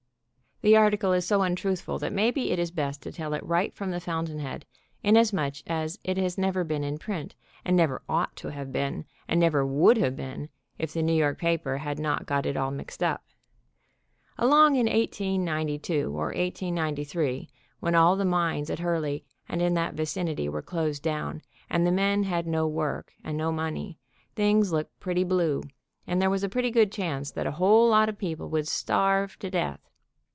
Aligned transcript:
The 0.63 0.77
arti 0.77 0.95
cle 0.95 1.13
is 1.13 1.25
so 1.25 1.41
untruthful 1.41 1.97
that 1.97 2.13
maybe 2.13 2.51
it 2.51 2.59
is 2.59 2.69
best 2.69 3.01
to 3.01 3.11
tell 3.11 3.33
it 3.33 3.43
right 3.43 3.73
from 3.73 3.89
the 3.89 3.99
fountain 3.99 4.37
head, 4.37 4.63
inasmuch 5.01 5.55
as 5.65 5.97
it 6.03 6.17
has 6.17 6.37
never 6.37 6.63
been 6.63 6.83
in 6.83 6.99
print, 6.99 7.33
and 7.65 7.75
never 7.75 8.03
ought 8.07 8.35
to 8.35 8.49
have 8.49 8.71
been, 8.71 9.05
and 9.27 9.39
never 9.39 9.65
would 9.65 9.97
have 9.97 10.15
been, 10.15 10.49
if 10.77 10.93
the 10.93 11.01
New 11.01 11.15
York 11.15 11.39
paper 11.39 11.77
had 11.79 11.97
not 11.97 12.27
got 12.27 12.45
it 12.45 12.55
all 12.55 12.69
mixed 12.69 13.01
up. 13.01 13.23
Along 14.37 14.75
in 14.75 14.85
1892 14.85 16.11
or 16.15 16.25
1893, 16.27 17.49
when 17.79 17.95
all 17.95 18.15
the 18.15 18.23
mines 18.23 18.69
at 18.69 18.77
Hur 18.77 18.99
ley 18.99 19.23
and 19.49 19.63
in 19.63 19.73
that 19.73 19.95
vicinity 19.95 20.47
were 20.47 20.61
closed 20.61 21.01
down, 21.01 21.41
and 21.71 21.87
the 21.87 21.91
men 21.91 22.21
had 22.21 22.45
no 22.45 22.67
work, 22.67 23.13
and 23.23 23.35
no 23.35 23.51
money, 23.51 23.97
things 24.35 24.71
looked 24.71 24.99
pretty 24.99 25.23
blue, 25.23 25.63
and 26.05 26.21
there 26.21 26.29
was 26.29 26.43
a 26.43 26.49
pretty 26.49 26.69
good 26.69 26.91
chance 26.91 27.31
that 27.31 27.47
a 27.47 27.53
whole 27.57 27.89
lot 27.89 28.09
of 28.09 28.17
people 28.19 28.47
would 28.51 28.67
starve 28.67 29.39
to 29.39 29.49
death. 29.49 29.79